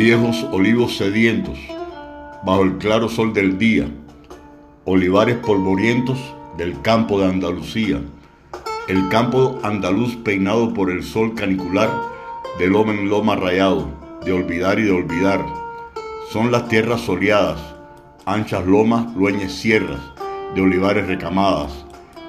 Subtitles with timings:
[0.00, 1.58] viejos olivos sedientos,
[2.42, 3.86] bajo el claro sol del día,
[4.86, 6.16] olivares polvorientos
[6.56, 8.00] del campo de Andalucía,
[8.88, 11.90] el campo andaluz peinado por el sol canicular,
[12.58, 13.90] de loma en loma rayado,
[14.24, 15.44] de olvidar y de olvidar.
[16.32, 17.60] Son las tierras soleadas,
[18.24, 20.00] anchas lomas, lueñes sierras,
[20.54, 21.84] de olivares recamadas,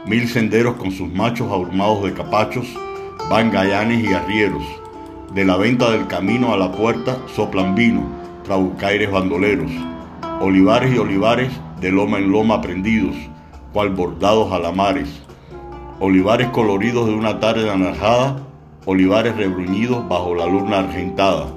[0.05, 2.67] mil senderos con sus machos ahurmados de capachos,
[3.29, 4.80] van gallanes y arrieros,
[5.33, 8.03] de la venta del camino a la puerta soplan vino,
[8.43, 9.71] trabucaires bandoleros,
[10.41, 13.15] olivares y olivares de loma en loma prendidos,
[13.71, 15.07] cual bordados alamares,
[16.01, 18.41] olivares coloridos de una tarde anaranjada,
[18.85, 21.47] olivares rebruñidos bajo la luna argentada,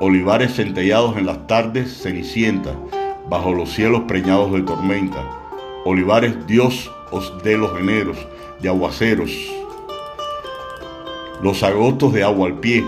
[0.00, 2.74] olivares centellados en las tardes cenicientas,
[3.30, 5.22] bajo los cielos preñados de tormenta,
[5.84, 8.16] olivares Dios os dé los eneros
[8.60, 9.30] de aguaceros,
[11.42, 12.84] los agostos de agua al pie,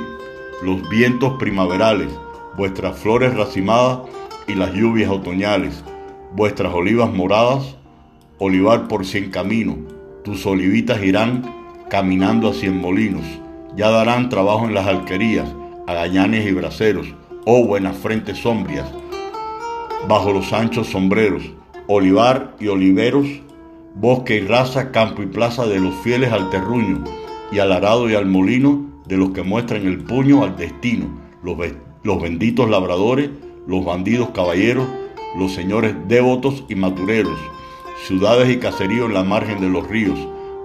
[0.63, 2.09] los vientos primaverales,
[2.57, 4.01] vuestras flores racimadas
[4.49, 5.85] y las lluvias otoñales,
[6.35, 7.77] vuestras olivas moradas,
[8.39, 9.77] olivar por cien caminos,
[10.25, 11.55] tus olivitas irán
[11.89, 13.25] caminando a cien molinos,
[13.77, 15.49] ya darán trabajo en las alquerías,
[15.87, 17.07] agañanes y braceros,
[17.47, 18.89] oh buenas frentes sombrias,
[20.09, 21.45] bajo los anchos sombreros,
[21.87, 23.29] olivar y oliveros,
[23.95, 27.05] bosque y raza, campo y plaza de los fieles al terruño,
[27.53, 31.07] y al arado y al molino de los que muestran el puño al destino,
[31.43, 31.57] los,
[32.03, 33.31] los benditos labradores,
[33.67, 34.87] los bandidos caballeros,
[35.39, 37.39] los señores devotos y matureros,
[38.07, 40.19] ciudades y caseríos en la margen de los ríos,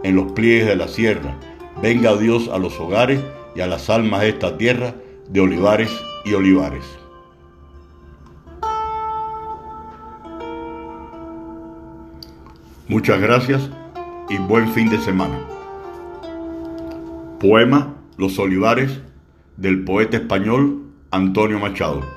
[0.03, 1.35] en los pliegues de la sierra.
[1.81, 3.19] Venga Dios a los hogares
[3.55, 4.95] y a las almas de esta tierra
[5.27, 5.89] de olivares
[6.23, 6.85] y olivares.
[12.87, 13.69] Muchas gracias
[14.29, 15.39] y buen fin de semana.
[17.47, 19.01] Poema Los Olivares
[19.55, 22.14] del poeta español Antonio Machado.